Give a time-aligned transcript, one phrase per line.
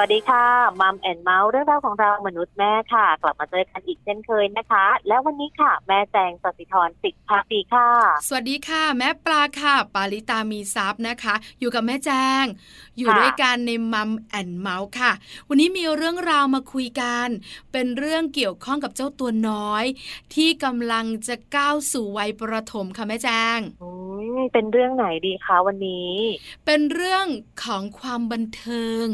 [0.00, 0.46] วัสดีค่ะ
[0.80, 7.88] มัมแอนเมาส์เรื่องราวของเรามนุษย์แม่ค่ะ กลับมาเจอกันอีกเช่นเคยนะคะ แล้ววันนี้ค่ะ แม่แจงสติธรสิกภาปีค่ะ
[8.26, 12.10] สวัสดีค่ะ แม่ปลาค่ะ ปาลิตามีซับนะคะ อยู่กับแม่แจ
[12.42, 12.44] ง
[12.98, 15.12] อยู่ด้วยกันในมัมแอนเมาส์ค่ะ
[15.48, 17.28] วันนี้มีเรื่องราวมาคุยกัน
[17.72, 19.84] เป็นเรื่องเกี่ยวข้องกับเจ้าตัวน้อย
[20.34, 23.58] ที่กำลังจะก้าวสู่วัยประถมค่ะแม่แจง
[24.52, 26.14] เป็นเรื่องไหนดีคะวันนี้
[26.66, 27.26] เป็นเรื่อง
[27.64, 29.06] ของความบันเทิง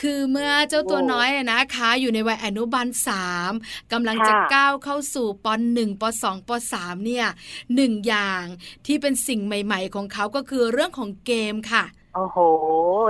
[0.00, 3.52] คือเมื่อเจ้าตัวน้อยนะคะ อยู่ในวัยอนุบาลสาม
[3.92, 7.26] กำลังจะก้าวเข้าสู่ปหนึ่งปสองปสามเนี่ย
[7.74, 8.44] หนึ่งอย่าง
[8.86, 12.38] ที่เป็นสิ่งใหม่ ๆ ของเขาก็คือเรื่องของเกมค่ะโอ้โห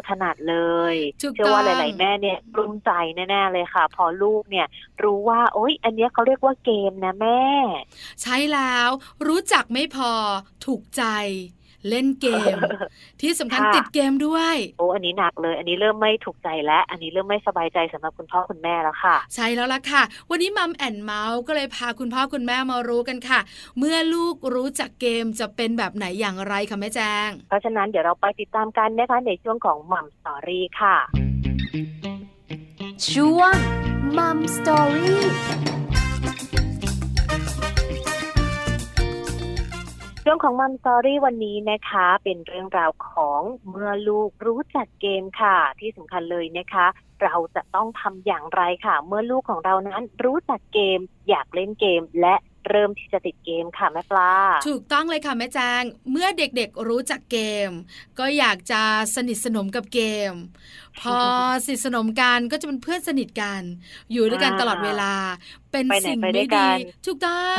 [0.09, 0.57] ถนัดเล
[0.93, 4.67] ยเชื่อว่าหลาย ๆ แม่เนี่ยรุนใจแน่ ๆ เลยค่ะ พอลูกเนี่ย
[5.03, 7.43] รู้ว่า โอ๊ย อันนี้เขาเรียกว่าเกมนะแม่
[8.23, 8.91] ใช่แล้ว
[9.29, 10.13] รู้จักไม่พอ
[10.67, 11.03] ถูกใจ
[11.89, 12.57] เล่นเกม
[13.21, 23.41] ที่สำคัญติดเกมด้วย โอ้อันนี้หนักเลย อันนี้เริ่มไม่ถูกใจแล้วอันนี้เริ่มไม่สบายใจสำหรับคุณพ่อคุณแม่แล้วค่ะ ใช่แล้วล่ะค่ะ วันนี้มัมแอนเมาส์ก็เลยพาคุณพ่อคุณแม่มารู้กันค่ะ
[23.79, 30.97] เมื่อลูกรู้จักเกมจะเป็นแบบไหนอย่างไรคะแม่แจ้ง เพราะฉะนั้นเดี๋ยวเราไปติดตามกันนะคะในช่วงของ Mom Story ค่ะ
[33.13, 33.55] ช่วง
[34.19, 35.23] Mom Story
[40.27, 46.87] เรื่องของ Mom Story วันนี้นะคะ เป็นเรื่องราวของเมื่อลูกรู้จักเกมค่ะ ที่สำคัญเลยนะคะ
[47.23, 52.35] เราจะต้องทำอย่างไรค่ะ เมื่อลูกของเรานั้นรู้จักเกม อยากเล่นเกมและ
[52.69, 54.33] เริ่มที่จะติดเกมค่ะแม่ปลา
[54.69, 57.71] ถูกต้องเลยค่ะแม่แจง เมื่อเด็กๆรู้จักเกม
[58.19, 58.83] ก็อยากจะ
[59.15, 60.33] สนิทสนมกับเกม
[61.01, 61.19] พอ
[61.65, 63.63] สนิทสนมกันก็จะเป็นเพื่อนสนิทกัน
[64.13, 65.13] อยู่ด้วยกันตลอดเวลา
[65.73, 66.69] เป็นสิ่งไม่ดี
[67.07, 67.57] ถูกต้อง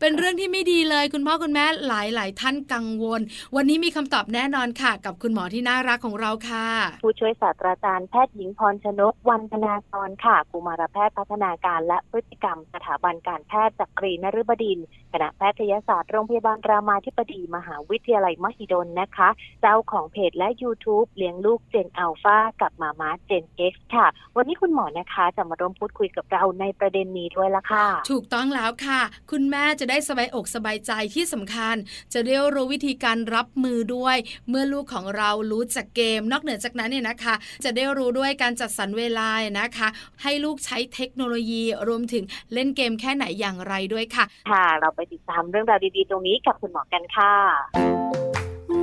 [0.00, 3.20] เป็นเรื่องที่ไม่ดีเลยคุณพ่อคุณแม่หลายๆท่านกังวล
[3.56, 6.68] วันนี้มีคำตอบแน่นอนค่ะ กับคุณหมอที่น่ารักของเราค่ะ
[7.04, 14.78] ผู้ช่วยศาสตราจารย์แพทย์หญิงพรชนกวันธนาธรค่ะกุมารแพทย์พัฒนาการและพฤติกรรมสถาบันการแพทย์จักรีนฤบดิน
[15.12, 19.28] คณะแพทยศาสตร์โรงพยาบาลรามาธิบดีมหาวิทยาลัยมหิดลนะคะ
[19.60, 24.06] เจ้าของเพจและ YouTube เลี้ยงลูกเจนอัลฟากับมามาเจนเอ็กซ์ค่ะ
[24.36, 29.00] วันนี้คุณหมอนะคะจะมาร่วมพูดคุยกับเราในประเด็นนี้ด้วยละค่ะ ถูกต้องแล้วค่ะ
[29.30, 31.76] คุณแม่จะได้สบายอกสบายใจที่สำคัญ
[32.14, 34.16] จะได้รู้วิธีการรับมือด้วย
[34.48, 37.34] เมื่อลูกของเรารู้จักเกม นอกเหนือจากนั้นเนี่ยนะคะ
[37.64, 39.28] จะได้รู้ด้วยการจัดสรรเวลา
[39.60, 39.88] นะคะ
[40.22, 47.34] ให้ลูกใช้เทคโนโลยีรวมถึงเล่นเกมแค่ไหนอย่างไรด้วยค่ะ ค่ะ เราไปติดตามเรื่องราวดีๆ ตรงนี้กับคุณหมอกันค่ะ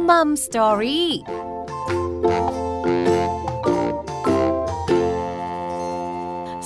[0.09, 1.09] มัมสตอรี่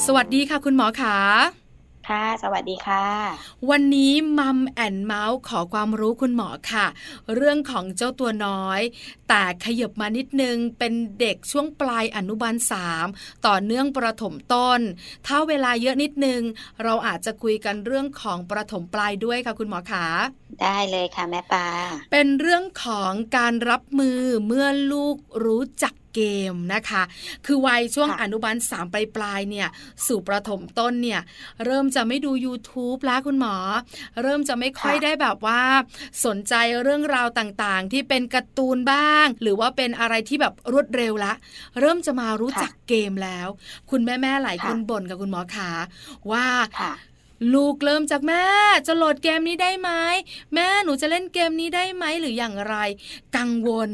[0.06, 1.18] สวัสดีค่ะ คุณหมอขา
[2.10, 3.06] ค่ะ สวัสดีค่ะ
[3.70, 6.86] วันนี้มัมแอนเมาส์ขอความรู้คุณหมอค่ะ
[7.36, 8.82] เรื่องของเจ้าตัวน้อย
[9.36, 13.08] แต่ขยบมานิดนึงเป็นเด็กช่วงปลายอนุบาลสาม
[13.48, 14.80] ต่อเนื่องประถมต้น
[15.28, 16.42] ถ้าเวลาเยอะนิดนึง
[16.84, 20.06] เราอาจจะคุยกันเรื่องของประถมปลายด้วยค่ะคุณหมอขา
[20.62, 21.68] ได้เลยค่ะแม่ปลา
[22.12, 27.04] เป็นเรื่องของการรับมือเมื่อลูกรู้จักเกมนะคะ
[27.46, 29.68] คือวัยช่วงอนุบาลสามปลายปลายเนี่ย
[30.08, 31.22] สู่ประถมต้นเนี่ย
[31.66, 33.56] เริ่มจะไม่ดู YouTube แล้วคุณหมอ
[34.22, 35.64] เริ่มจะไม่ค่อยได้แบบว่า
[36.26, 41.34] สนใจเรื่องราวต่างๆ ที่เป็นการ์ตูนบ้างหรือว่าเป็นอะไรที่แบบรวดเร็วละ
[41.80, 43.48] เริ่มจะมารู้จักเกมแล้ว
[43.90, 45.70] คุณแม่ๆหลายคนบ่นกับคุณหมอขา
[46.32, 46.46] ว่า
[47.56, 48.46] ลูกเริ่มจากแม่
[48.88, 49.90] จะโหลดเกมนี้ได้ไหม
[50.54, 52.76] แม่หนูจะเล่นเกมนี้ได้ไหมหรืออย่างไร
[53.38, 53.92] กังวล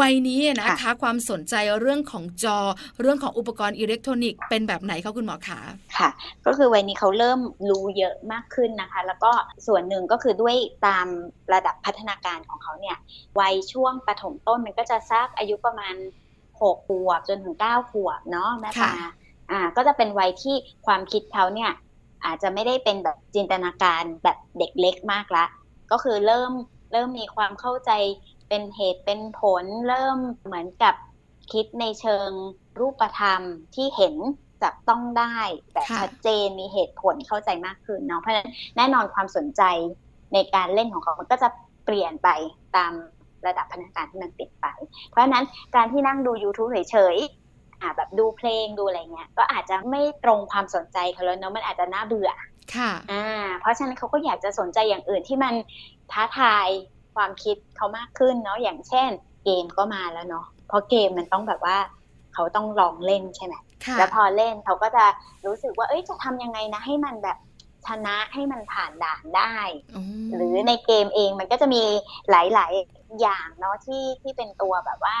[0.00, 2.58] วัยนี้นะคะความสนใจเรื่องของจอ
[3.00, 5.60] เรื่องของอุปกรณ์อิเล็กทรอนิกส์เป็นแบบไหนคะคุณหมอคะ
[5.98, 6.08] ค่ะ
[6.46, 7.40] ก็คือวัยนี้เขาเริ่ม
[7.70, 9.32] รู้เยอะมากขึ้นนะคะ แล้วก็
[9.66, 10.56] ส่วนหนึ่งก็คือด้วย
[10.86, 11.06] ตาม
[11.52, 12.96] ระดับพัฒนาการของเขาเนี่ย
[13.40, 15.94] วัยช่วงปฐมต้นมันก็จะซักอายุประมาณ
[16.60, 18.92] หกขวบจนถึงเก้าขวบเนาะแม่ปา
[19.50, 20.56] อ่าก็จะเป็นวัยที่
[20.86, 21.70] ความคิดเขาเนี่ย
[22.24, 25.44] อาจจะไม่ได้เป็นแบบจินตนาการแบบเด็กเล็กมากละ
[25.90, 26.52] ก็คือเริ่ม
[26.92, 27.90] เริ่มมีความเข้าใจ
[28.54, 30.94] เป็นเหตุเป็นผลเริ่มเหมือนกับ
[31.52, 32.28] คิดในเชิง
[32.80, 33.40] รูปธรรม
[33.74, 34.14] ที่เห็น
[34.62, 35.36] จับต้องได้
[35.72, 39.62] แบบชัดเจนมีเหตุผลเข้าใจมากขึ้นเนาะเพราะฉะนั้นแน่นอนความสนใจ
[40.34, 41.48] ในการเล่นของเขามันก็จะ
[41.84, 42.28] เปลี่ยนไป
[42.76, 42.92] ตาม
[43.46, 44.66] ระดับพนักงานที่มันเปลี่ยนไป
[45.10, 45.44] เพราะฉะนั้น
[45.76, 47.16] การที่นั่งดู YouTube เฉย
[47.96, 52.30] แบบดูเพลงดูอะไรเงี้ย ก็อาจจะไม่ตรงความสนใจเขาแล้วเนาะมันอาจจะน่าเบื่อ
[52.76, 53.24] ค่ะอ่า
[53.60, 55.54] เพราะฉะนั้นเขาก็อยากจะสนใจอย่างอื่นที่มัน
[56.12, 56.68] ท้าทาย
[57.14, 59.10] ความคิดเขามากขึ้นเนาะอย่างเช่น
[59.44, 61.76] เกมก็มาแล้วเนาะเพราะเกมมันต้องแบบว่า
[62.34, 63.54] เขาต้องลองเล่นใช่ไหม
[63.98, 65.04] แล้วพอเล่นเขาก็จะ
[65.46, 67.38] รู้สึกว่าเอ้ยจะทำยังไงนะให้มันแบบ
[67.86, 69.54] ชนะให้มันผ่านด่านได้
[69.96, 71.82] อืมหรือในเกมเองมันก็จะมี
[72.30, 75.16] หลาย ๆ อย่างเนาะที่ที่เป็นตัวแบบว่า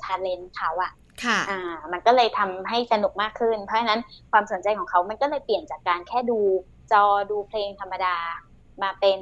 [0.00, 0.92] ชาเลนจ์เขาอะ
[1.24, 4.00] ค่ะอ่า มันก็เลยทำให้สนุกมากขึ้น เพราะฉะนั้น
[4.32, 6.38] ความสนใจของเขามันก็เลยเปลี่ยนจากการแค่ดู
[6.92, 8.16] จอดูเพลงธรรมดา
[8.82, 9.18] มาเป็น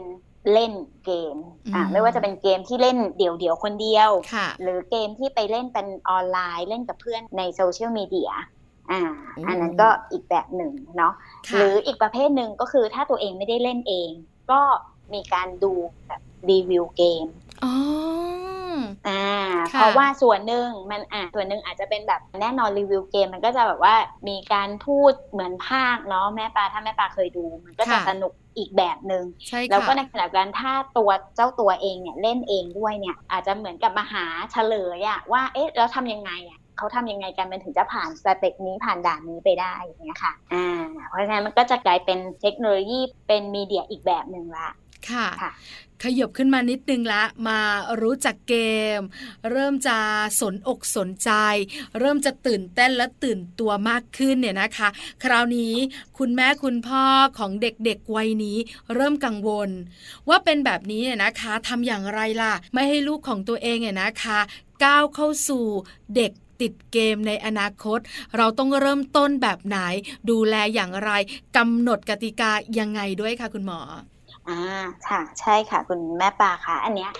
[0.53, 0.73] เล่น
[1.05, 1.37] เกม
[1.75, 8.31] อ่าอืมไม่ว่าจะเป็นเกมที่เล่นเดี่ยวๆคนเดียวค่ะหรือเกมที่ไปเล่นเป็นออนไลน์เล่นกับเพื่อนในโซเชียลมีเดีย
[8.91, 9.03] อ่า
[9.37, 11.15] อืมอันนั้นก็อีกแบบหนึ่งเนาะ
[11.49, 14.11] ค่ะหรืออีกประเภทหนึ่งก็คือถ้าตัวเองไม่ได้เล่นเอง
[14.51, 14.61] ก็
[15.15, 15.73] มีการดู
[16.07, 16.21] แบบ
[16.51, 17.27] รีวิวเกม
[17.65, 17.75] อ๋อ
[19.09, 19.25] อ่า
[19.75, 23.95] ค่ะเพราะว่าส่วนหนึ่งมันอ่าส่วนหนึ่งอาจจะเป็นแบบแน่นอนรีวิวเกม มันก็จะแบบว่า
[24.29, 44.69] มีการพูดเหมือนภาคเนาะแม่ปลาถ้าแม่ปลาเคยดู มันก็จะสนุก อีกแบบหนึ่งใช่ค่ะแล้วก็ในขณะเดียวกันถ้าตัวเจ้าตัวเองเนี่ยเล่นเองด้วยเนี่ย อาจจะเหมือนกับมาหาเฉลยอะว่าเอ๊ะแล้วทำยังไงอะเขาทำยังไงกันมันถึงจะผ่านสเต็ปนี้ผ่านด่านนี้ไปได้อย่างเงี้ยค่ะอ่าเพราะฉะนั้นมันก็จะกลายเป็นเทคโนโลยีเป็นมีเดียอีกแบบหนึ่งละ
[45.11, 45.51] ค่ะค่ะ
[46.05, 47.61] ขยบขึ้นมานิดนึงละ มา
[48.01, 48.55] รู้จักเก
[48.99, 49.01] ม
[49.51, 49.97] เริ่มจะ
[50.41, 51.31] สนอกสนใจ
[51.99, 54.89] เริ่มจะตื่นเต้นและตื่นตัวมากขึ้นเนี่ยนะคะ
[55.25, 55.75] คราวนี้
[56.19, 57.05] คุณแม่คุณพ่อ
[57.39, 58.59] ของเด็กๆวัยนี้
[58.95, 59.71] เริ่มกังวล
[60.29, 64.39] ว่าเป็นแบบนี้เนี่ยนะคะทำอย่างไรล่ะ ไม่ให้ลูกของตัวเองเนี่ยนะคะ
[64.85, 65.65] ก้าวเข้าสู่
[66.17, 67.99] เด็กติดเกมในอนาคต
[68.37, 69.79] เราต้องเริ่มต้นแบบไหน
[70.31, 71.11] ดูแลอย่างไร
[71.57, 73.81] กำหนดกติกายังไงด้วยคะคุณหมอ
[74.49, 74.61] อ่า
[75.09, 77.13] ค่ะ ใช่ค่ะ คุณแม่ปลาค่ะ อันเนี้ย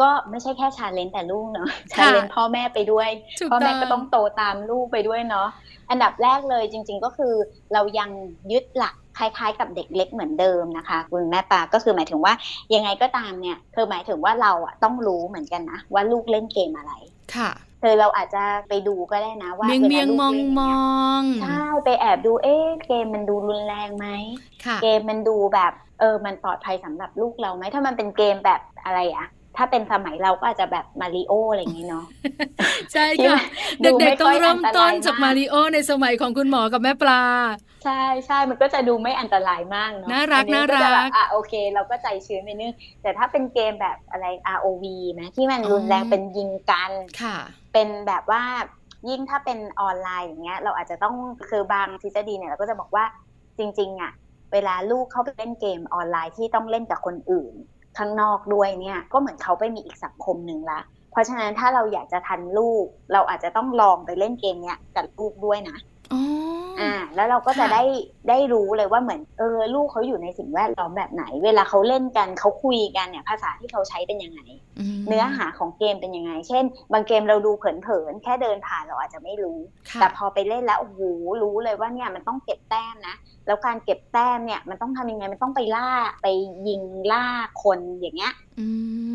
[0.00, 3.08] ก็ไม่ใช่แค่ challenge แต่ลูกเนาะ challenge พ่อแม่ไปด้วย
[3.40, 5.48] ถูกพ่อแม่ต้องก็ต้องโตตามลูกไปด้วยเนาะ
[5.90, 7.34] อันดับแรกเลยจริง ๆ ก็คือ
[7.72, 8.10] เรายัง
[8.52, 12.34] ยึดหลักคล้ายๆ กับเด็กเล็กเหมือนเดิมนะคะ คุณแม่ปลาก็คือหมายถึงว่า
[12.74, 16.92] ยังไงก็ตามเนี่ยคือหมายถึงว่าเราอะต้องรู้เหมือนกันนะว่าลูกเล่นเกมอะไร
[17.36, 17.50] ค่ะ
[17.82, 24.06] คือเราอาจจะไปดูก็ได้นะว่าเมียงวลาเมียงลูกมองเล่นมเนี่ยองใช่ไปแอบดูเอ๊ะเกมมันดูรุนแรงไหม
[24.64, 29.26] ค่ะเกมมันดูแบบ เออมันปลอดภัยสำหรับลูกเราไหมถ้ามันเป็นเกมแบบอะไรอะ
[29.56, 32.06] ถ้าเป็นสมัยเราก็อาจจะแบบมาริโออะไรอย่างนี้เนาะ
[32.92, 33.38] ใช่ที่ค่ะ
[33.84, 37.22] ดูเด็ไม่กๆต้องค่อยเริ่มต้นอันตรายจากมากมาริโอในสมัยของคุณหมอกับแม่ปลา
[37.84, 42.72] ใช่ใช่มันก็จะดูไม่อันตรายมากเนาะน่ารักอัจะน่ารักแบบอะโอเค เราก็ใจชื้นไปนึง
[43.02, 44.26] แต่ถ้าเป็นเกมแบบอะไร
[44.56, 44.84] ROV
[45.20, 47.36] นะที่มันอ๋อรุนแรงเป็นยิงกันค่ะ
[47.72, 48.42] เป็นแบบว่า
[49.08, 51.14] ยิ่งถ้าเป็นออนไลน์อย่างเงี้ย เราอาจจะต้อง
[51.50, 53.04] คือบางทฤษฎีเนี่ยเราก็จะบอกว่า
[53.58, 54.12] จริงๆอะ
[54.52, 57.54] เวลาลูกเข้าไปเล่นเกมออนไลน์ที่ต้องเล่นกับคนอื่น
[57.98, 60.80] ข้างนอกด้วยเนี่ยก็เหมือนเขาไปมีอีกสังคมหนึ่งละ
[61.10, 65.76] เพราะฉะนั้นถ้าเราอยากจะทันลูก เราอาจจะต้องลองไปเล่นเกมเนี้ยกับลูกด้วยนะ
[66.12, 66.22] อ๋อ
[66.80, 67.82] ออ่าแล้วเราก็จะค่ะได้
[68.28, 74.40] ได้รู้เลยว่าเหมือนเออลูกเขาอยู่ในสิ่งแวดล้อมแบบไหน เวลาเขาเล่นกันเขาคุยกันเนี่ย ภาษาที่เขาใช้เป็นยังไง
[74.80, 79.58] มเนื้อหาของเกมเป็นยังไง เช่น บางเกมเราดูเผินๆแค่เดินผ่านเราอาจจะไม่รู้
[79.90, 81.00] ค่ะแต่พอไปเล่นแล้วโอ้โห
[81.42, 83.14] รู้เลยว่าเนี่ยมันต้องเก็บแต้มนะ
[83.46, 85.90] แล้วการเก็บแต้มเนี่ยมันต้องทำยังไงมันต้องไปล่า
[86.22, 86.26] ไป
[86.68, 87.24] ยิงล่า
[87.62, 88.66] คนอย่างเงี้ย อื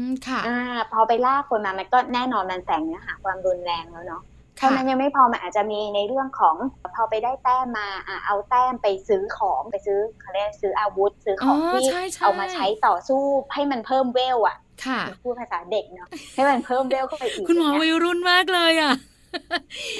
[0.06, 4.24] มค่ะอ่าพอไปล่าคนมามันก็แน่นอนมันแฝงเนื้อหาความรุนแรงแล้วเนาะ
[4.58, 6.56] เท่าค่ะนั้นยังไม่พอมันอาจจะมีในเรื่องของ
[6.96, 13.22] พอไปได้แต้มมาอะเอาแต้มไปซื้อของไปซื้อเขาเรียกซื้ออาวุธ ซื้อของอ๋อที่ใช่ใช่เอามาใช้ต่อสู้
[13.54, 18.94] ให้มันเพิ่มเวลอะค่ะพูดภาษาเด็กเนาะให้มันเพิ่มเวลเข้าไปอีกคุณหมออย่างวัเงี้ยยรุ่นมากเลยอะ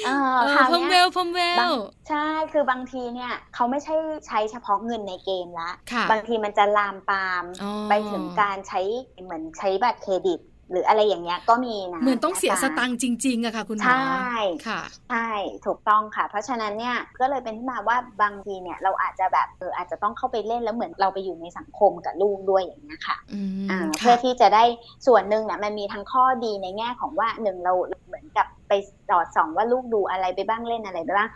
[0.04, 1.74] เออเออคราวเพิ่มเวเนี้ยลเพิ่มเวบางล
[2.08, 3.94] ใช่คือบางทีเนี่ยเขาไม่ใช่
[4.26, 8.80] ใช้เฉพาะเงินในเกมละค่ะบางทีมันจะลามปามอ๋อไปถึงการใช้
[9.24, 10.40] เหมือนใช้บัตรเครดิต
[10.70, 14.80] หรืออะไรอย่างเงี้ยก็มีนะเหมือนต้องเสียนะคะสตังค์จริงๆอะค่ะ คุณหมอใช่ค่ะ
[15.10, 15.30] ใช่
[15.66, 24.64] ถูกต้องค่ะ เพราะฉะนั้นเนี่ยก็เลยเป็นที่มาว่าบางทีเนี่ยเราอาจจะแบบเอออาจจะต้องเข้าไปเล่นแล้วเหมือนเราไปอยู่ในสังคมกับลูกด้วยอย่างเงี้ยค่ะอืมอ่าค่ะเพื่อที่จะได้
[25.06, 27.72] ส่วนหนึ่งเนี่ยมันมีทั้งข้อดีในแง่ของว่าหนึ่งเรา
[28.06, 28.72] เหมือนกับไป
[29.08, 31.30] สอดส่องว่าลูกดูอะไรไปบ้างเล่นอะไรไปบ้าง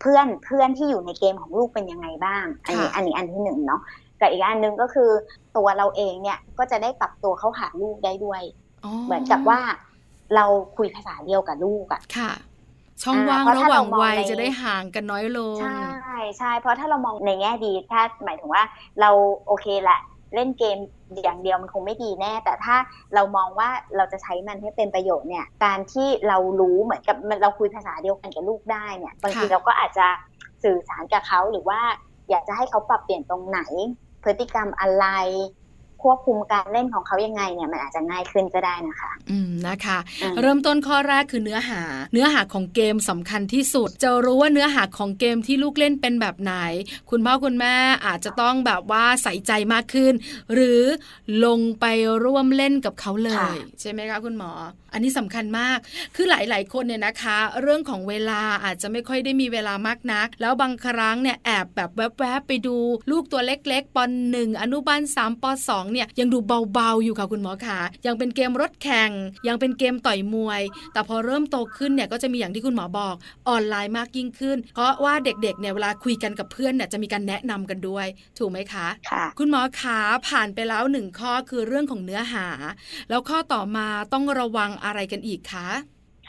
[0.00, 3.80] เพื่อนเพื่อนที่อยู่ในเกมของลูกเป็นยังไงบ้าง อันนี้ค่ะอันนี้อันที่หนึ่งเนาะ
[4.20, 5.10] กับอีกอันหนึ่งก็คือ
[5.56, 8.42] ตัวเราเองเนี่ยก็จะได้ปรับตัวเข้าหาลูกได้ด้วย
[9.06, 9.60] เหมือนกับว่า
[10.34, 10.44] เรา
[10.76, 12.32] คุยภาษาเดียวกับลูกอะค่ะ
[13.02, 18.62] ช่องอ่าว่างเพราะระถ้าหว่างเรามองวัยในจะได้ห่างกันน้อยลง ใช่ใช่ เพราะถ้าเรามองในแง่ดี ถ้าหมายถึงว่า
[19.00, 19.10] เรา
[19.46, 20.00] โอเคแหละ
[20.34, 20.78] เล่นเกม
[21.22, 22.76] อย่างเดียวมันคงไม่ดีแน่ แต่ถ้า
[23.14, 30.06] เรามองว่าเราจะใช้มันให้เป็นประโยชน์เนี่ย การที่เรารู้เหมือนกับมันเราคุยภาษาเดียวกันกับลูกได้เนี่ยบางทีค่ะเราก็อาจจะ
[30.64, 31.80] สื่อสารกับเขาหรือว่า
[32.30, 33.60] อยากจะให้เขาปรับเปลี่ยนตรงไหน
[34.22, 35.06] พฤติกรรมอะไร
[36.04, 41.82] คควบคุมการเล่นของเขายังไงเนี่ยมันอาจจะง่ายขึ้นก็ได้นะคะ อืมนะคะอืมเริ่มต้นข้อแรกคือเนื้อหา
[42.12, 46.54] เนื้อหาของเกมสำคัญที่สุด จะรู้ว่าเนื้อหาของเกมที่ลูกเล่นเป็นแบบไหน
[47.10, 47.74] คุณพ่อคุณแม่
[48.06, 50.12] อาจจะต้องแบบว่าใส่ใจมากขึ้น
[50.54, 50.82] หรือ
[51.44, 51.84] ลงไป
[52.24, 54.50] ร่วมเล่นกับเขาเลย ใช่ไหมคะคุณหมอ
[54.94, 55.78] อันนี้สำคัญมาก
[56.16, 62.76] คือหลาย ๆ คนเนี่ยนะคะ เรื่องของเวลาอาจจะไม่ค่อยได้มีเวลามากนัก แล้วบางครั้งเนี่ยแอบแบบแวบๆไปดู
[63.10, 63.98] ลูกตัวเล็กๆป
[64.30, 66.38] หนึ่งอนุบาลสามปสองเนี่ยยังดู
[66.72, 69.10] เบาๆอยู่ค่ะคุณหมอขายังเป็นเกมรถแข่ง
[69.48, 73.14] ยังเป็นเกมต่อยมวย แต่พอเริ่มโตขึ้นเนี่ยก็จะมีอย่างที่คุณหมอบอก
[73.48, 78.06] ออนไลน์มากยิ่งขึ้น เพราะว่าเด็กๆเนี่ยเวลาคุยกันกับเพื่อนเนี่ยจะมีการแนะนำกันด้วย
[78.38, 79.98] ถูกไหมคะค่ะคุณหมอขา
[80.28, 82.46] ผ่านไปแล้วหนึ่งข้อคือเรื่องของเนื้อหา
[83.10, 85.68] แล้วข้อต่อมาต้องระวังอะไรกันอีกคะ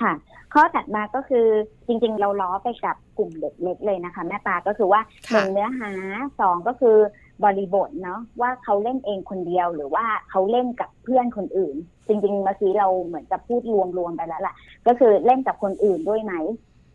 [0.02, 0.14] ค่ะ
[0.54, 1.48] ข้อถัดมาก็คือ
[1.88, 5.92] จริงๆ เราล้อไปกับกลุ่มเด็กเล็กเลยนะคะ แม่ปลาก็คือว่าหนึ่งเนื้อหา
[6.40, 6.98] สองก็คือ
[7.44, 11.75] บริบทเนาะว่าเขาเล่นเองคนเดียวหรือว่าเขาเล่นกับเพื่อนคนอื่น
[12.08, 13.62] จริงๆเมื่อกี้เราเหมือนจะพูด
[13.98, 14.56] รวมๆไปแล้วล่ะ
[14.88, 16.34] ก็คือเล่นกับคนอื่นด้วยไหม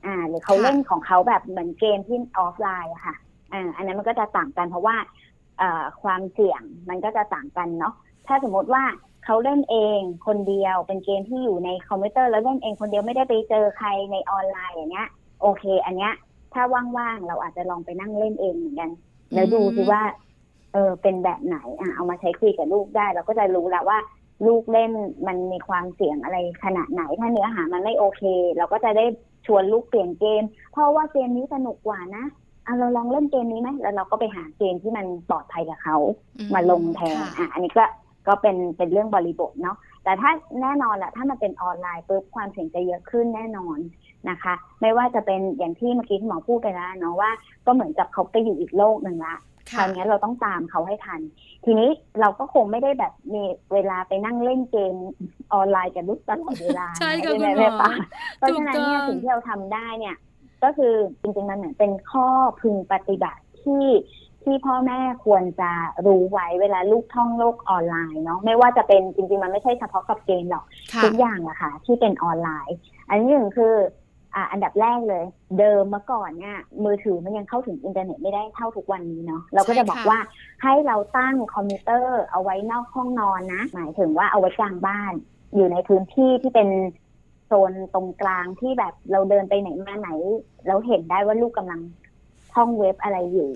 [0.06, 3.14] อ่า หรือเขาเล่นของเขาแบบเหมือนเกมที่ออฟไลน์ค่ะ
[3.52, 4.96] อ่าอันนั้นมันก็จะต่างกันเพราะว่า
[5.58, 7.94] เอ่อความเสี่ยงมันก็จะต่างกันเนาะ
[8.26, 8.84] ถ้าสมมติว่า
[9.24, 15.08] เขาเล่นเองคนเดียวเป็นเกมที่อยู่ในคอมพิวเตอร์แล้วเล่นเองคนเดียวไม่ได้ไปเจอใครในออนไลน์อย่างเงี้ย
[15.42, 16.12] โอเค อันเนี้ย
[16.54, 16.62] ถ้า
[16.96, 18.90] ว่างๆเราอาจจะลองไปนั่งเล่นเองเหมือนกัน
[19.34, 20.02] แล้วดูสิว่า
[20.72, 23.98] เออเป็นแบบไหนอะเอามาใช้คุยกับลูกได้ เราก็จะรู้แล้วว่า
[24.46, 24.92] ลูกเล่น
[25.26, 28.22] มันมีความเสี่ยงอะไรขนาดไหน ถ้าเนื้อหามันไม่โอเค
[28.56, 29.04] เราก็จะได้
[29.46, 32.24] ชวนลูกเปลี่ยนเกม เพราะว่าเกมนี้สนุกกว่านะ
[32.64, 35.96] เอาเราลองเล่นเกมนี้ไหมแล้วเราก็ไปหาเกมที่มันปลอดภัยกับเขา
[36.38, 37.84] อืมาลงแทนค่ะอะอันนี้ก็
[38.28, 43.78] ก็เป็นเป็นเรื่องบริบทเนาะแต่ถ้าแน่นอนแหละถ้ามันเป็นออนไลน์ปุ๊บความเสี่ยงจะเยอะขึ้นแน่นอน
[44.30, 47.30] นะคะ ไม่ว่าจะเป็นอย่างที่เมื่อกี้ที่หมอพูดไปแล้วเนาะว่า
[47.66, 49.36] ก็เหมือนกับเขาไปอยู่อีกโลกหนึ่งละ
[49.72, 51.20] คค่ะราวนี้เราต้องตามเขาให้ทัน
[51.64, 51.88] ทีนี้
[52.20, 54.94] เราก็คงไม่ได้แบบมีเวลาไปนั่งเล่นเกม
[55.52, 57.92] ออนไลน์กับลูกตลอดเวลาใช่ค่ะไหมคุณหมอแม่ปะ
[58.36, 60.16] เพราะถูกฉะนั้นต้เนี่อยงสิ่งที่เราทำได้เนี่ย
[60.64, 62.26] ก็คือจริงๆมันเหมือนเป็นข้อ
[62.60, 63.86] พึงปฏิบัติที่
[64.44, 65.70] ที่พ่อแม่ควรจะ
[66.06, 72.76] รู้ไว้เวลาลูกท่องโลกออนไลน์เนาะไม่ว่าจะเป็นจริง ๆ มันไม่ใช่เฉพาะกับเกมหรอกค่ะทุกอย่างอะค่ะ ที่เป็นออนไลน์
[73.08, 73.74] อันที่หนึ่งคือ
[74.34, 75.24] อ่าอันดับแรกเลย
[75.58, 80.18] เดิมเมื่อก่อนเนี่ยมือถือมันยังเข้าถึงอินเทอร์เน็ตไม่ได้เท่าทุกวันนี้เนาะเราก็จะใช่ค่ะบอกว่า
[80.62, 85.12] ให้เราตั้งคอมพิวเตอร์เอาไว้นอกห้องนอนนะ หมายถึงว่าเอาไว้กลางบ้าน
[85.54, 86.68] อยู่ในพื้นที่ที่เป็น
[87.46, 90.10] โซนตรงกลางที่แบบเราเดินไปไหนมาไหน
[90.68, 91.80] เราเห็นได้ว่าลูกกำลัง
[92.54, 93.50] ท่องเว็บอะไรอยู่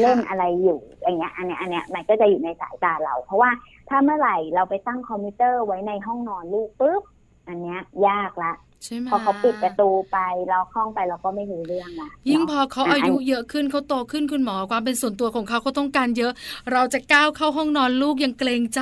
[0.00, 3.50] เล่นอะไรอยู่อย่างเงี้ยอันเนี้ยอันเนี้ยมันก็จะอยู่ในสายตาเรา เพราะว่า
[3.88, 7.02] ถ้าเมื่อไหร่เราไปตั้งคอมพิวเตอร์ไว้ในห้องนอนลูกปุ๊บ
[7.48, 8.52] อันเนี้ยยากละ
[8.84, 16.32] ใช่ไหมพอเขาปิดประตูไปเราห้องไปเราก็ไม่รู้เรื่องละยิ่งพเนาะอเขาอายุเยอะขึ้นเขาโตขึ้นคุณหมอความเป็นส่วนตัวของเขาเขาต้องการเยอะ
[16.72, 18.80] เราจะก้าวเข้าห้องนอนลูกยังเกรงใจ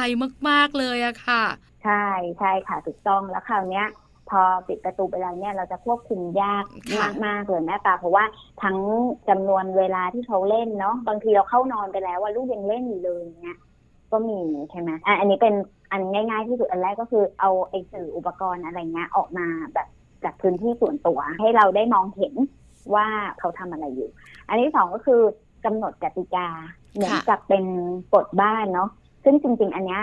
[0.49, 1.43] มาก ๆเลยอะค่ะ
[1.83, 2.05] ใช่
[2.39, 3.87] ใช่ค่ะถูกต้องแล้วคราวเนี้ย
[4.31, 8.25] พอปิดประตูไปแล้วเนี่ยเราจะควบคุมยากค่ะมากมากๆเลยแม่ตาเพราะว่า
[8.63, 8.77] ทั้ง
[9.29, 13.59] จำนวนเวลาที่เขาเล่นเนาะบางทีเราเข้านอนไปแล้วว่าลูกยังเล่นอยู่เลยอย่างเงี้ย
[14.13, 14.41] ก็มี
[14.71, 15.55] ใช่ไหมอะอันนี้เป็น
[15.93, 19.89] อันง่ายๆที่สุดอันแรกก็คือเอาไอ้สื่ออุปกรณ์อะไรเงี้ยออกมาแบบ
[20.25, 22.35] จากพื้นที่ส่วนตัว ให้เราได้มองเห็น
[22.95, 23.07] ว่า
[23.39, 24.11] เขาทำอะไรอยู่
[24.49, 25.21] อันที่สองก็คือ
[25.65, 26.49] กำหนดกติกา
[26.95, 27.65] เหมือนกับเป็น
[28.15, 28.91] กฎบ้านเนาะ
[29.25, 30.03] ซึ่งจริง ๆ อันเนี้ย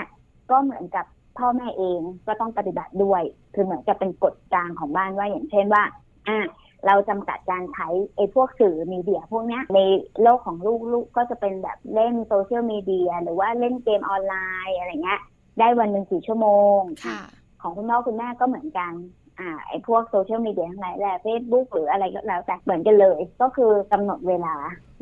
[0.52, 1.06] ก็เหมือนกับ
[1.38, 5.84] พ่อแม่เองก็ต้องปฏิบัติด้วยคือเหมือนกับเป็นกฎกลางของบ้านว่าอย่างเช่นว่า
[6.28, 6.40] อะ
[6.86, 9.80] เราจำกัดการใช้ไอ้พวกสื่อมีเดียพวกเนี้ยใน
[10.22, 14.36] โลกของลูกลูกก็จะเป็นแบบเล่นโซเชียลมีเดียหรือว่าเล่นเกมออนไล
[14.68, 15.22] น์อะไรเงี้ย
[15.60, 17.20] ได้วันหนึ่งกี่ชั่วโมงค่ะ
[17.62, 18.94] ของคุณพ่อคุณแม่ก็เหมือนกัน
[19.40, 24.56] อ่าไอ้พวกโซเชียลมีเดียทั้งหลายแหละเฟซบุ๊กหรืออะไรก็แล้วแต่เหมือนกันเลย ก็คือกำหนดเวลา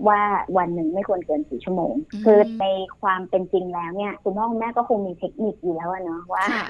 [0.07, 0.21] ว่า
[0.57, 2.65] วันหนึ่งไม่ควรเกินสี่ชั่วโมงอืมคือใน
[3.01, 6.65] ความเป็นจริงแล้วเนี่ยคุณพ่อคุณแม่ก็คงมีเทคนิคอยู่แล้วอะเนาะว่าค่ะ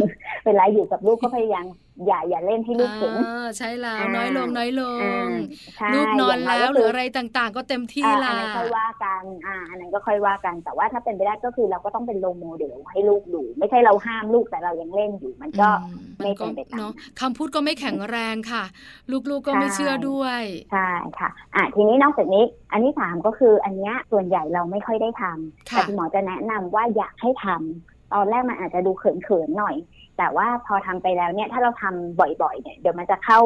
[0.45, 1.65] เวลาอยู่กับลูกก็พยายาม
[2.05, 5.29] อย่าอย่าเล่นให้ลูกเห็นอ่าใช่แล้วอ่าน้อยลงน้อยลอ่าง
[5.77, 16.91] ใช่ลูกนอนย่างแล้วก็หรืคืออะไรต่างๆ ก็เต็มที่อ่าละอันนั้นค่อยว่ากันอ่าอันนั้นก็ค่อยว่ากันแต่ว่าถ้าเป็นไปได้ก็คือเราก็ต้องเป็นโลโมเดลให้ลูกดูไม่ใช่เราห้ามลูกแต่เรายังเล่นอยู่มันก็อืมไม่มันก็เป็นไปตามเนาะ
[17.21, 18.63] คำพูดก็ไม่แข็งแรงค่ะ
[19.11, 20.41] ลูกๆก็ไม่ใช่เชื่อด้วย
[20.71, 29.75] ใช่ค่ะ อะทีนี้นอกจากนี้อันที่สามก็คืออันเนี้ยส่วนใหญ่เราไม่ค่อยได้ทำค่ะแต่คุณหมอจะแนะนำว่าอยากให้ทำตอนแรกมันอาจจะดูเขินๆหน่อย
[30.17, 33.39] แต่ว่าพอทำไปแล้วเนี่ยถ้าเราทำบ่อยๆเนี่ยเดี๋ยวมันจะเข้า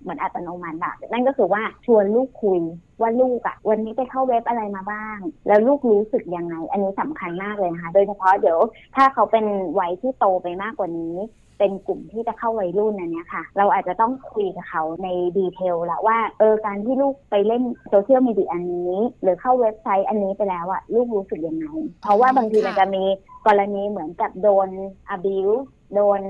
[0.00, 2.60] เหมือนอัตโนมัติอะนั่นก็คือว่าชวนลูกคุย
[3.00, 8.58] ว่าลูกอะวันนี้ไปเข้าเว็บอะไรมาบ้าง แล้วลูกรู้สึกยังไง อันนี้สำคัญมากเลยนะคะ โดยเฉพาะเดี๋ยว
[8.96, 9.46] ถ้าเขาเป็น
[9.80, 11.14] วัยที่โตไปมากกว่านี้
[11.58, 21.66] เป็นกลุ่มที่จะเข้าวัยรุ่นอันเนี้ยค่ะ เราอาจจะต้องคุยกับเขาใน detail ละว่าเออการที่ลูกไปเล่นโซเชียลมีเดียอันนี้ หรือเข้าเว็บไซต์อันนี้ไปแล้วอะลูกรู้สึกยังไง
[22.02, 23.04] เพราะว่าบางทีมันจะมี
[23.46, 24.68] กรณีเหมือนกับโดน
[25.14, 25.60] abuse
[25.94, 26.20] โดน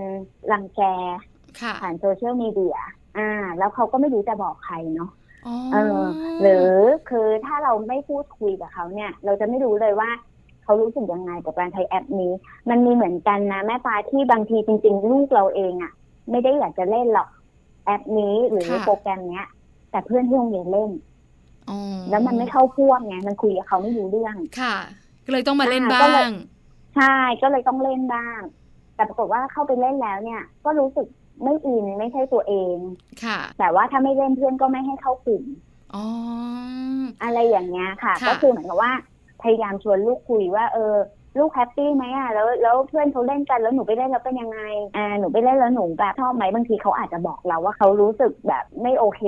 [0.52, 0.80] รังแก
[1.61, 2.76] ค่ะผ่านโซเชียลมีเดีย
[3.18, 5.11] อ่า แล้วเขาก็ไม่รู้จะบอกใครเนาะ
[5.47, 6.02] อ๋อเออ
[6.40, 6.71] หรือ
[7.11, 10.11] คือถ้าเราไม่พูดคุยกับเขาเนี่ย เราจะไม่รู้เลยว่า
[10.66, 12.32] เขารู้สึกยังไงกับการใช้แอปนี้
[12.68, 15.92] มันมีเหมือนกันนะแม่ปลาที่บางทีจริง ๆ ลูกเราเองอะ่ะ
[16.30, 17.28] ไม่ได้อยากจะเล่นหรอก
[17.85, 19.46] แอปนี้หรือโปรแกรมเนี้ย
[19.90, 20.90] แต่เพื่อนที่โรงเรียนเล่น
[21.68, 21.78] อ๋อ
[22.11, 24.76] แล้วมันไม่เข้าพวกไงมันคุยกับเขาไม่รู้เรื่องค่ะ
[25.25, 26.32] ก็เลยต้องมาเล่นอ่าบ้าก็เลยง
[26.96, 28.40] ใช่ก็เลยต้องเล่นบ้าง
[28.94, 31.06] แต่ปรากฏว่าเข้าไปเล่นแล้วเนี่ย ก็รู้สึก
[31.44, 32.76] ไม่อินไม่ใช่ตัวเอง
[33.25, 35.44] ค่ะ แต่ว่าถ้าไม่เล่นเพื่อนก็ไม่ให้เข้ากลุ่ม
[35.94, 36.04] อ๋อ
[37.23, 38.92] อะไรอย่างเงี้ยค่ะค่ะก็คือเหมือนกับว่า
[39.46, 40.94] พยายามชวนลูกคุยว่าเออ
[41.38, 44.60] ลูกแฮปปี้ไหมอะแล้วแล้วเพื่อนเขาเล่นกันแล้วหนูไปเล่นแล้วเป็นยังไง
[44.96, 49.22] อ่าหนูไปเล่นแล้วหนูแบบชอบไหมบางทีเขาอาจจะบอกเราว่าเขารู้สึกแบบไม่โอเค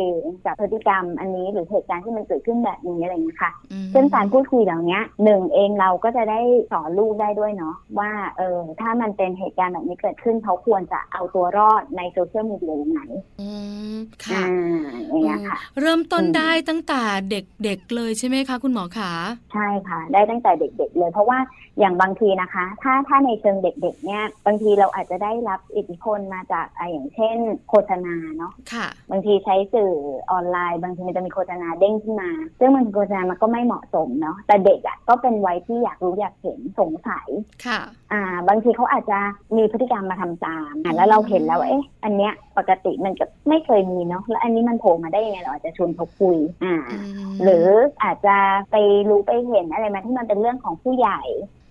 [0.44, 6.40] กับพฤติกรรมอันนี้หรือเหตุการณ์ที่มันเกิดขึ้นแบบนี้อะไรอย่างเงี้ยค่ะอืมซึ่งการพูดคุยเหล่านี้หนึ่งเองเราก็จะได้
[6.72, 13.00] สอนลูกได้ด้วยเนาะว่าเออถ้ามันเป็นเหตุการณ์แบบนี้เกิดขึ้นเขาควรจะเอาตัวรอดในโซเชียลมีเดียยังไง
[13.40, 13.48] อื
[13.94, 19.10] มค่ะอ่าอย่างเงี้ยค่ะ เริ่มต้นอืมได้ตั้งแต่เด็กๆเลยใช่ไหมคะ คุณหมอขา
[19.52, 21.38] ใช่ค่ะ ได้ตั้งแต่เด็ก ๆ เลย เพราะว่า
[21.78, 27.36] อย่างบางทีนะคะ ถ้าถ้าในเชิงเด็กๆ เนี่ย บางทีเราอาจจะได้รับอิทธิพลมาจากอะอย่างเช่น
[27.68, 29.92] โฆษณาเนาะค่ะ บางทีใช้สื่อ
[30.30, 37.28] ออนไลน์ บางทีมันจะมีโฆษณาเด้งขึ้นมา ซึ่งมันโฆษณามันก็ไม่เหมาะสมเนาะแต่เด็กอะ่ะก็เป็นวัยที่อยากรู้อยากเห็นสงสัย
[37.66, 37.80] ค่ะ
[38.12, 39.18] อ่า บางทีเขาอาจจะ
[39.56, 46.96] มีพฤติกรรมมาทำตามอะแล้วเราเห็นแล้วว่าเอ๊ะ อันเนี้ยปกติมันก็ไม่เคยมีเนาะแล้วอันนี้มันโผล่มาได้ยังไงเราอาจจะชวนเขาคุยอ่าอื
[47.28, 47.66] มหรือ
[48.02, 48.36] อาจจะ
[48.70, 48.76] ไป
[49.08, 51.20] รู้ไปเห็นอะไรมาที่มันเป็นเรื่องของผู้ใหญ่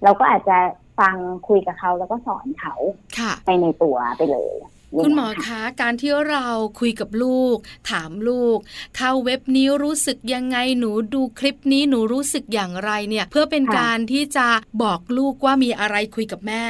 [0.03, 0.57] เราก็อาจจะ
[0.99, 1.15] ฟัง
[1.47, 2.75] คุยกับเขาแล้วก็สอนเขา
[3.17, 4.55] ค่ะไปในตัวไปเลย
[5.03, 6.47] คุณหมออย่างเงี้ยค่ะคะการที่เรา
[6.79, 7.57] คุยกับลูก
[7.91, 8.57] ถามลูก
[8.97, 14.47] เข้าเว็บนี้รู้สึกยังไงหนูดูคลิปนี้หนูรู้สึกอย่างไรเนี่ย เพื่อเป็นการที่จะ
[14.83, 16.63] บอกลูกว่ามีอะไรคุยกับแม่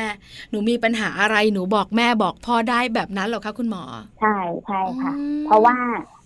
[0.51, 3.83] หนูมีปัญหาอะไรหนูบอกแม่บอกพ่อได้แบบนั้นเหรอคะคุณหมอ
[4.21, 5.75] ใช่ใช่ค่ะอืมเพราะว่า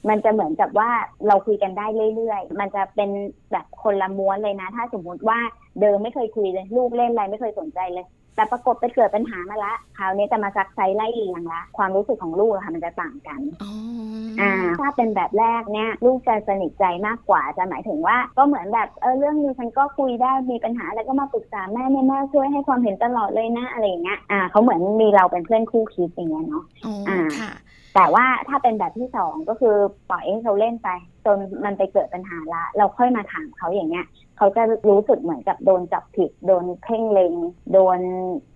[0.09, 0.89] มันจะเหมือนกับว่า
[1.27, 3.09] เราคุยกันได้เรื่อยๆ มันจะเป็น
[3.51, 5.39] แบบคนละม้วนเลยนะ ถ้าสมมุติว่า
[5.81, 8.05] เดิมไม่เคยคุยเลย ลูกเล่นอะไรไม่เคยสนใจเลย
[8.35, 13.71] แต่ปรากฏไปเกิดปัญหามาละคราวนี้จะมาซักไซไล่เลียงละความรู้สึกของลูกอะค่ะมันจะต่างกันอ๋อ
[14.41, 27.51] อ่าถ้าเป็นแบบแรกเนี่ยลูกจะสนิทใจมากกว่าจะหมายถึงว่า ก็เหมือนแบบเออเรื่องนี้ฉันก็คุยได้มีปัญหาอะไรก็มาปรึกษาแม่เนี่ยแม่ช่วยให้ความเห็นตลอดเลยนะอะไรอย่างเงี้ยอ่าเขาเหมือนมีเราเป็นเพื่อนคู่คิดอย่างเงี้ยเนาะอ๋ออ่าค่ะ
[27.95, 29.75] แต่ว่าถ้าเป็นแบบที่สองก็คือ
[30.09, 30.89] ปล่อยให้เขาเล่นไป
[31.25, 34.05] จนมันไปเกิดปัญหาละ เราค่อยมาถามเขาอย่างเงี้ย
[34.41, 37.33] เขาจะรู้สึกเหมือนกับโดนจับผิด โดนเพ่งเล็ง
[37.73, 37.99] โดน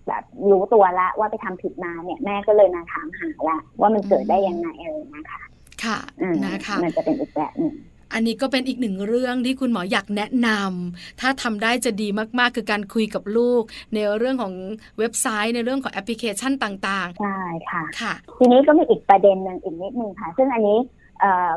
[0.08, 5.42] แบบรู้ตัวละว่าไปทำผิดมาเนี่ยแม่ก็เลยมาถามหาละว่ามันเกิดได้ยังไงอะไรอย่างเงี้ยค่ะ
[5.84, 7.74] ค่ะอืมนะคะมันจะเป็นอีกแบบหนึ่ง
[8.12, 13.62] อันนี้ก็เป็นอีกหนึ่งเรื่องที่คุณหมออยากแนะนำถ้าทำได้จะดีมากๆ คือการคุยกับลูก
[13.94, 14.54] ในเรื่องของ
[14.98, 21.05] เว็บไซต์ในเรื่องของแอปพลิเคชันต่างใช่ค่ะๆค่ะ ทีนี้ก็มีอีกประเด็นหนึ่งอีกนิดนึงค่ะ ซึ่งอันนี้เอ่อ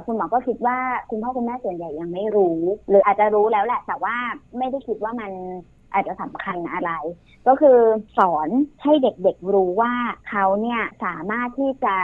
[0.05, 0.77] คุณหมอก็คิดว่า
[1.09, 4.15] คุณพ่อคุณแม่ส่วนใหญ่ยังไม่รู้ หรืออาจจะรู้แล้วแหละ แต่ว่า
[4.57, 5.31] ไม่ได้คิดว่ามัน
[5.93, 6.91] อาจจะสำคัญอะไร
[7.47, 7.79] ก็คือ
[8.17, 8.49] สอน
[8.83, 9.93] ให้เด็กๆรู้ว่า
[10.29, 11.95] เขาเนี่ยสามารถที่จะ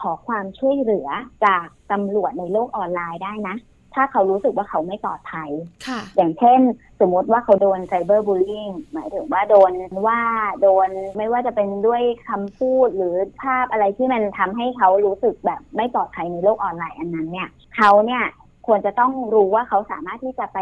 [0.00, 1.08] ขอความช่วยเหลือ
[1.44, 3.56] จากตำรวจในโลกออนไลน์ได้นะ
[3.94, 5.50] ถ้าเขารู้สึกว่าเขาไม่ปลอดภัย
[5.86, 6.60] ค่ะอย่างเช่น
[7.00, 9.72] สมมติว่าเขาโดน cyberbullying หมายถึงว่าโดน
[10.06, 10.20] ว่า
[10.62, 18.24] โดนไม่ว่าจะเป็นด้วยคำพูดหรือภาพอะไรที่มันทำให้เขารู้สึกแบบไม่ปลอดภัยในโลกออนไลน์อันนั้นเนี่ยเขาเนี่ย
[18.66, 20.58] ควรจะต้องรู้ว่าเขาสามารถที่จะไป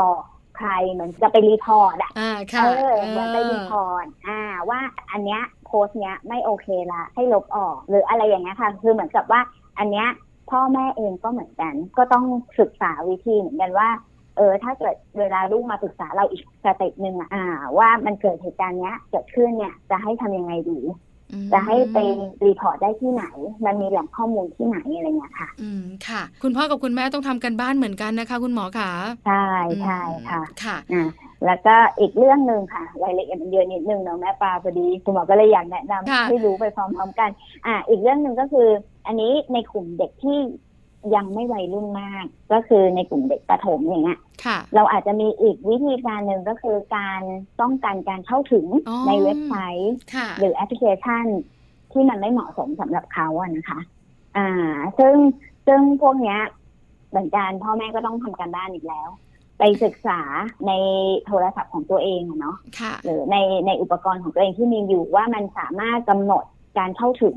[0.00, 0.22] บอก
[0.56, 4.80] ใครเหมือนจะไป report อะอ่าค่ะเออเหมือนไป report อ่าว่า
[5.12, 9.40] อันเนี้ยโพสต์เนี้ยไม่โอเคละให้ลบออก หรืออะไรอย่างเงี้ยค่ะ คือเหมือนกับว่า
[9.78, 10.08] อันเนี้ย
[10.50, 12.24] พ่อแม่เองก็เหมือนกัน ก็ต้อง
[12.60, 13.88] ศึกษาวิธีเหมือนกันว่า
[14.36, 17.44] เออ ถ้าเกิดเวลาลูกมาปรึกษาเราอีก step หนึ่งอะอ่า
[17.78, 20.80] ว่ามันเกิดเหตุการณ์เนี้ยเกิดขึ้นเนี่ยจะให้ทำยังไงดี
[21.32, 21.98] อืมจะให้ไป
[22.46, 23.24] report ได้ที่ไหน
[23.64, 28.90] มันมีแหล่งข้อมูลที่ไหนอะไรเงี้ยค่ะ อืมค่ะ คุณพ่อกับคุณแม่ต้องทำการบ้านเหมือนกันนะคะ คุณหมอค่ะ
[29.26, 29.48] ใช่
[29.84, 31.08] ใช่ค่ะค่ะอ่า
[31.46, 37.30] แล้วก็อีกเรื่องหนึ่งค่ะรายละเอียดมันเยอะนิดนึงเนาะแม่ปลาพอดีคุณหมอก็เลยอยากแนะนำค่ะให้รู้ไปพร้อมๆกัน
[37.66, 38.68] อ่า อีกเรื่องหนึ่งก็คือ
[39.06, 40.38] อันนี้ในกลุ่มเด็กที่
[41.14, 47.22] ยังไม่วัยรุ่นมาก ก็คือในกลุ่มเด็กประถมอย่างเงี้ยค่ะเราอาจจะมีอีกวิธีการหนึ่งก็คือการ
[47.60, 51.24] ป้องกันการเข้าถึงอ๋อในเว็บไซต์ค่ะหรือแอปพลิเคชัน
[51.92, 53.80] ที่มันไม่เหมาะสมสำหรับเขาอะนะคะ
[54.36, 55.14] อ่า ซึ่ง
[55.66, 56.40] ซึ่งพวกเนี้ย
[57.10, 59.08] เหมือนกันพ่อแม่ก็ต้องทำการบ้านอีกแล้ว
[59.60, 60.20] ไปศึกษา
[60.66, 60.72] ใน
[61.26, 66.44] โทรศัพท์ของตัวเองอะเนาะค่ะหรือในในอุปกรณ์ของตัวเองที่มีอยู่ว่ามันสามารถกำหนด
[66.78, 67.36] การเข้าถึง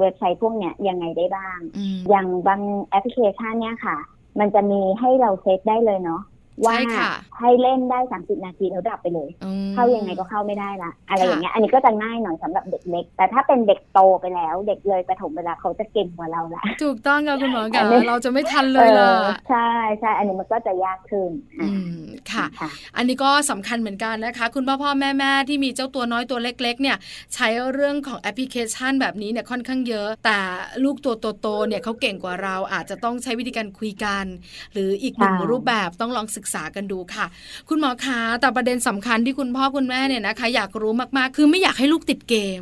[0.00, 3.96] เว็บไซต์พวกเนี้ยยังไงได้บ้างอืมอย่างบางแอปพลิเคชันเนี่ยค่ะ
[4.40, 6.22] มันจะมีให้เราเซตได้เลยเนาะ
[6.64, 19.68] ว่าใช่ค่ะให้เล่นได้30นาทีแล้วดับไปเลยอืมเข้ายังไงก็เข้าไม่ได้ละอะไรค่ะอย่างเงี้ย อันนี้ก็จะง่ายหน่อยสำหรับเด็กเล็ก แต่ถ้าเป็นเด็กโตไปแล้ว เด็กเลยประถมไปแล้วเขาจะเก่งกว่าเราละถูกต้องค่ะคุณหมออัค่ะนนี้เราจะไม่ทันเลยล่ะออใช่
[20.00, 26.96] ใช่อันนี้มันก็จะยากขึ้นอือะมค่ะค่ะ อันนี้ก็สำคัญเหมือนกันนะคะ คุณพ่อพ่อแม่แม่ที่มีเจ้าตัวน้อยตัวเล็ก ๆ เนี่ย
[27.34, 30.38] ใช้เรื่องของแอปพลิเคชันแบบนี้เนี่ยค่อนข้างเยอะ แต่
[30.84, 34.24] ลูกตัวโตๆเนี่ยเขาเก่งกว่าเราอาจจะต้องใช้วิธีการคุยกัน
[34.72, 37.26] หรืออีกหนึ่งค่ะรูปแบบต้องลองศึกษากันดูค่ะ
[37.68, 42.60] คุณหมอคะแต่ประเด็นสำคัญที่คุณพ่อคุณแม่เนี่ยนะคะ อยากรู้มากๆ คือไม่อยากให้ลูกติดเกม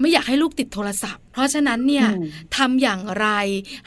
[0.00, 3.28] ไม่อยากให้ลูกติดโทรศัพท์ เพราะฉะนั้นเนี่ยอืมทำอย่างไร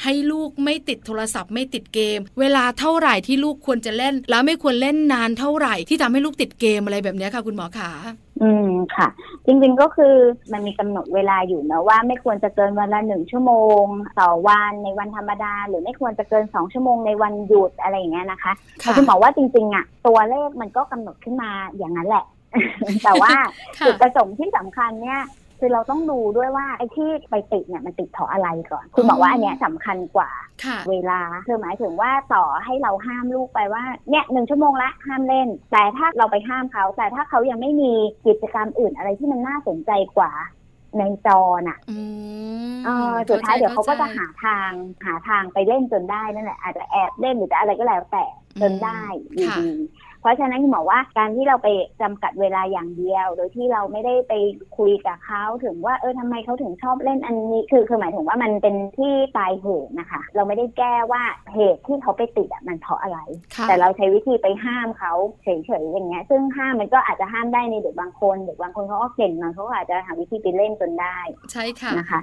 [0.04, 7.92] ให้ลูกไม่ติดโทรศัพท์ ไม่ติดเกม เวลาเท่าไหร่ที่ลูกควรจะเล่น แล้วไม่ควรเล่นนานเท่าไหร่ที่ทำให้ลูกติดเกมอะไรแบบเนี้ยค่ะ คุณหมอขา
[8.42, 9.08] อืมค่ะ
[9.46, 10.16] จริงๆก็คือ
[10.52, 13.84] มันมีกำหนดเวลาอยู่นะว่าไม่ควรจะเกินวันละหนึ่งชั่วโมง
[14.20, 22.26] ต่อวันในวันธรรมดา หรือไม่ควรจะเกินสองชั่วโมงในวันหยุดอะไรอย่างเงี้ยนะคะแต่ค่ะคุณหมอว่าจริงๆอะตัวเลขมันก็กำหนดขึ้นมาอย่างนั้นแหละ
[23.04, 23.32] แต่ว่า
[23.78, 25.22] ค่ะจุดประสงค์ที่สำคัญเนี่ย
[25.60, 30.30] คือเราต้องดูด้วยว่าไอ้ที่ไปติดเนี่ยมันติดเพราะอะไรก่อน คุณบอกว่าอันเนี้ยสำคัญกว่า
[30.64, 37.94] ค่ะเวลาคือหมายถึงว่าต่อให้เราห้ามลูกไปว่าเนี่ยหนึ่งชั่วโมงละห้ามเล่น แต่ถ้าเราไปห้ามเขาแต่ถ้าเขายังไม่มี
[38.28, 40.32] กิจกรรมอื่นอะไรที่มันน่าสนใจกว่า
[41.00, 42.00] ในจอน่ะอื
[42.74, 44.72] มเออสุดท้ายเดี๋ยวเขาก็จะใจหาทาง
[45.06, 48.26] หาทางไปเล่นจนได้นั่นแหละอาจจะแอบเล่นหรือจะอะไรก็แล้วแต่
[48.62, 49.70] จนได้อยู่ค่ะดี
[50.26, 51.68] เพราะฉะนั้นคุณหมอว่าการที่เราไป
[52.02, 54.34] จำกัดเวลาอย่างเดียว โดยที่เราไม่ได้ไป
[54.78, 63.20] คุยกับเขาถึงว่าเออทำไมเขาถึงชอบเล่นอันนี้คือคือหมายถึงว่ามันเป็นที่ปลายเหตุนะคะ เราไม่ได้แก้ว่าเหตุที่เขาไปติดอะมันเพราะอะไร
[63.56, 71.18] ค่ะแต่เราใช้วิธีไปห้ามเขาเฉยๆอย่างเงี้ย ซึ่งห้ามมันก็อาจจะห้ามได้ในเด็กบางคน เด็กบางคนเขาก็เก่งหน่อยเขาก็อาจจะหาวิธีไปเล่นจนได้
[71.52, 72.20] ใช่ค่ะนะคะ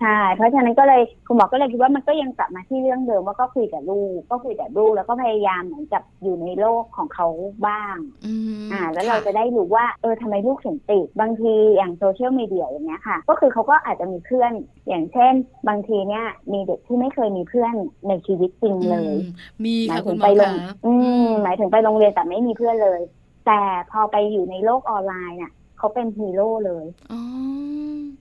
[0.00, 7.26] ใช่ เพราะฉะนั้นก็เลยคุณหมอก็เลยคิดว่ามันก็ยังกลับมาที่เรื่องเดิมว่าก็คุยกับลูกก็คุยกับลูกแล้วก็พยายามเหมือนกับอยู่ในโลกของเขา
[7.66, 8.34] บ้างอื
[8.66, 14.52] มอ่า แล้วเราค่จะได้รู้ว่าเออทำไมลูกถึงติดบางทีอย่างโซเชียลมีเดียอย่างเงี้ยค่ะ ก็คือเขาก็อาจจะมีเพื่อน
[14.88, 15.32] อย่างเช่น
[15.68, 17.74] บางทีเนี่ยมีเด็กที่ไม่เคยมีเพื่อน
[18.08, 19.32] ในชีวิตจริงเลยอืม
[19.64, 20.54] มีหมาค่ะยคุถึณงหมไปอโรคะง
[20.86, 20.92] อื
[21.24, 23.00] มหมายถึงไปโรงเรียนแต่ไม่มีเพื่อนเลย
[23.46, 23.60] แต่
[23.90, 27.20] พอไปอยู่ในโลกออนไลน์เนี่ยเขาเป็นฮีโร่เลยอ๋อ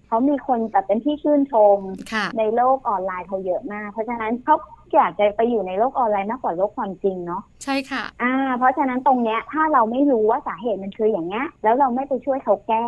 [0.10, 1.80] เขามีคนแบบเป็นที่ชื่นชม
[2.14, 4.56] ค่ะในโลกออนไลน์เขาเยอะมาก เพราะฉะนั้นเขา
[4.96, 12.86] อยากจะไปอยู่ในโลกออนไลน์มากกว่าโลกความจริงเนาะใช่ค่ะ อ่า เพราะฉะนั้นตรงเนี้ยถ้าเราไม่รู้ว่าสาเหตุมันคืออย่างเงี้ยแล้วเราไม่ไปช่วยเขาแก้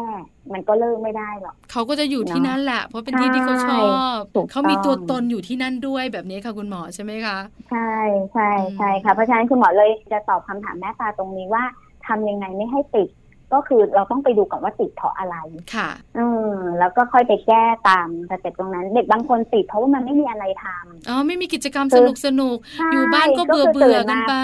[0.53, 3.77] มันก็เลิกไม่ได้หรอกเขาก็จะอยู่ที่เนอะนั่นแหละ เพราะเป็นที่ที่เขาชอ
[4.17, 7.37] บถูกต้องเขามีตัวตนอยู่ที่นั่นด้วยแบบนี้ค่ะคุณหมอใช่ไหมคะ
[7.69, 7.91] ใช่
[8.33, 11.63] ใช่อืมใช่ค่ะเพราะฉะนั้นคุณหมอเลยจะตอบคำถามแม่ตาตรงนี้ว่า
[12.07, 13.09] ทำยังไงไม่ให้ติด
[13.53, 15.35] ก็คือเราต้องไปดูก่อนว่าติดเพราะอะไร
[15.75, 24.35] ค่ะ อืมแล้วก็ค่อยไปแก้ตามสเต็ปตรงนั้น เด็กบางคนติดเพราะว่ามันไม่มีอะไรทำอ๋อไม่มีกิจกรรมคืสอนุกสนุกใช่อยู่บ้านก็ก็เบื่อคือเบื่อตื่นกันมาไป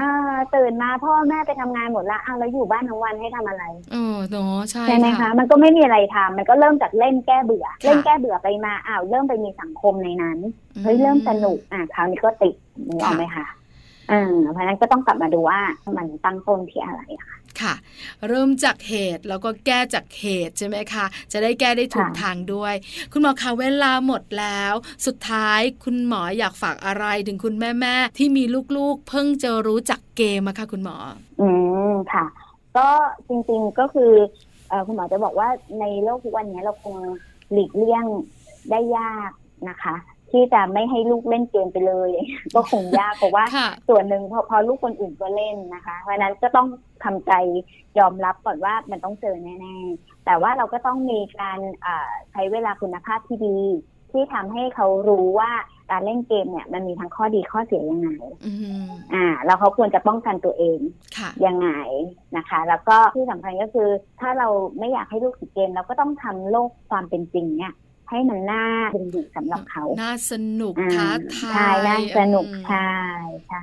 [0.00, 0.12] อ่า
[0.54, 10.38] ตื่นมาพ่อแม่ไปทำงานหมดละอ้าวแล้วอยู่บ้านทั้งวันให้ทำอะไรเออเนาะใช่ใช่ไหมคะมันก็ไม่มีอะไรทำมันก็เริ่มจากเล่นแก้เบื่อค่ะเล่นแก้เบื่อไปมาอ้าวเริ่มไปมีสังคมในนั้น
[10.84, 12.54] เฮ้ยเริ่มสนุกอะคราวนี้ก็ติด
[12.88, 13.46] นึกออกไหมคะ
[14.12, 15.60] อ่าเพราะฉะนั้นก็ต้องกลับมาดูว่า
[15.96, 17.74] มันตั้งต้นที่อะไรอะค่ะ ค่ะ
[18.28, 22.74] เริ่มจากเหตุแล้วก็แก้จากเหตุใช่ไหมคะ จะได้แก้ได้ถูกค่ะทางด้วย
[23.12, 24.74] คุณหมอคะเวลาหมดแล้ว
[25.06, 28.44] สุดท้ายคุณหมออยากฝากอะไรถึงคุณแม่ๆที่มี
[28.76, 30.96] ลูกๆ เพิ่งจะรู้จักเกมอะค่ะคุณหมอ
[31.40, 31.48] อื
[31.90, 32.24] มค่ะ
[32.76, 32.88] ก็
[33.28, 34.12] จริงๆก็คือ
[34.68, 35.48] เออคุณหมอจะบอกว่า
[35.80, 36.96] ในโลกทุกวันนี้เราคง
[37.52, 38.04] หลีกเลี่ยง
[38.70, 39.30] ได้ยาก
[39.68, 39.94] นะคะ
[40.32, 42.10] ที่จะไม่ให้ลูกเล่นเกมไปเลย
[42.54, 46.66] ก็คงยากเพราะว่าค่ะส่วนหนึ่งพอพอลูกคนอื่นก็เล่นนะคะ เพราะฉะนั้นก็ต้อง
[47.04, 47.32] ทำใจ
[47.98, 53.58] ยอมรับก่อนว่ามันต้องเจอแน่ๆ แต่ว่าเราก็ต้องมีการอ่าใช้เวลาคุณภาพที่ดี
[54.14, 55.50] ที่ทำให้เขารู้ว่า
[55.90, 58.10] การเล่นเกมเนี่ยมันมีทั้งข้อดีข้อเสียยังไง
[58.46, 58.52] อื
[58.84, 60.80] มอ่าแล้วเขาควรจะป้องกันตัวเอง
[61.18, 61.68] ค่ะยังไง
[62.36, 63.88] นะคะ แล้วก็ที่สำคัญก็คือ
[64.20, 67.74] ถ้าเราไม่อยากให้ลูกติดเกม เราก็ต้องทำโลกความเป็นจริงเนี่ย
[68.10, 72.90] ให้มันน่าดึงดูดสำหรับเขา น่าสนุกอ่าท้าทายใช่น่าสนุกอืมใช่
[73.48, 73.62] ใช่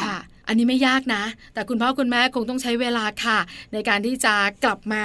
[0.00, 0.16] ค่ะ
[0.48, 3.38] อันนี้ไม่ยากนะ แต่คุณพ่อคุณแม่คงต้องใช้เวลาค่ะ
[3.72, 4.34] ในการที่จะ
[4.64, 5.04] กลับมา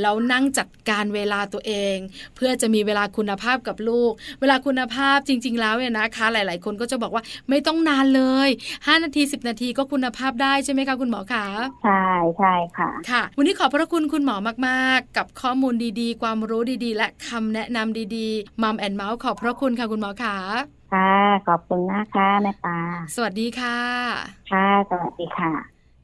[0.00, 1.96] แล้วนั่งจัดการเวลาตัวเอง
[2.36, 11.46] เพื่อจะมีเวลาคุณภาพกับลูก เวลาคุณภาพจริง ๆ แล้วเนี่ยนะคะ หลาย ๆ คนก็จะบอกว่าไม่ต้องนานเลย 5 นาที 10 นาทีก็คุณภาพได้ใช่ไหมคะคุณหมอคะ
[11.84, 12.06] ใช่
[12.38, 14.36] ใช่ค่ะค่ะ วันนี้ขอบพระคุณคุณหมอ
[14.68, 20.36] มาก ๆ กับข้อมูลดีๆ ความรู้ดีๆ และคำแนะนำดีๆมัมแอนเมาส์ขอบพระคุณค่ะคุณหมอคะ
[20.92, 21.12] ค่ะ
[21.48, 22.78] ขอบคุณมากค่ะแม่ปลา
[23.14, 23.78] สวัสดีค่ะ
[24.52, 25.52] ค่ะ สวัสดีค่ะ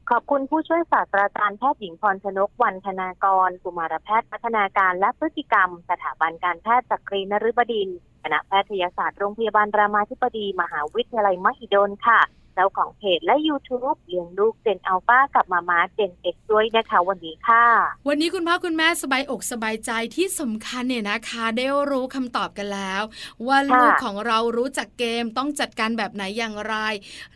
[0.09, 12.19] ขอบคุณผู้ช่วยศาสตราจารย์แพทย์หญิงพรชนกวันธนากรกุมารแพทย์พัฒนาการและพฤติกรรม สถาบันการแพทย์จักรีนฤบดินทร์คณะแพทยศาสตร์โรงพยาบาลรามาธิบดี มหาวิทยาลัยมหิดลค่ะ
[12.55, 17.65] เจ้าของเพจและ YouTube เลี้ยงลูกเจนอัลฟากับมามาเจนเอ็กด้วยนะคะวันนี้ค่ะ
[18.07, 23.01] วันนี้คุณพ่อคุณแม่สบายอกสบายใจที่สำคัญเนี่ยนะคะ ได้รู้คำตอบกันแล้ว
[23.47, 26.75] ว่าค่ะลูกของเรารู้จักเกมต้องจัดการแบบไหนอย่างไร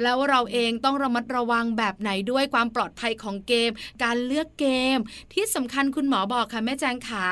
[0.02, 3.72] แล้วเราเองต้องระมัดระวังแบบไหนด้วยความปลอดภัยของเกม
[4.04, 4.98] การเลือกเกม
[5.34, 7.24] ที่สำคัญคุณหมอบอกค่ะแม่แจงขา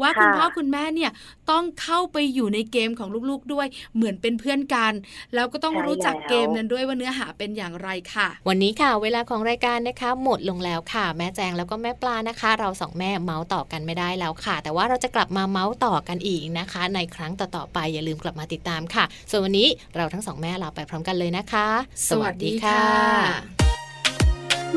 [0.00, 1.10] ว่าค่ะคุณพ่อคุณแม่เนี่ย
[1.50, 4.92] ต้องเข้าไปอยู่ในเกมของลูกๆด้วย เหมือนเป็นเพื่อนกัน
[5.34, 21.68] แล้วก็ต้องใช่รู้จักแล้วเกมนั้นด้วยว่าเนื้อหาเป็นอย่างไรค่ะ วันนี้ค่ะ เวลาของรายการนะคะ หมดลงแล้วค่ะ แม่แจงแล้วก็แม่ปลานะคะ เราสองแม่เมาส์ต่อกันไม่ได้แล้วค่ะ แต่ว่าเราจะกลับมาเมาส์ต่อกันอีกนะคะ ในครั้งต่อๆไปอย่าลืมกลับมาติดตามค่ะ ส่วนวันนี้เราทั้งสองแม่ลาไปพร้อมกันเลยนะคะ
[22.08, 22.84] สวัสดีค่ะ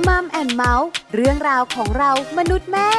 [0.07, 2.89] มัมแอนเมาส์เรื่องราวของเรามนุษย์แม่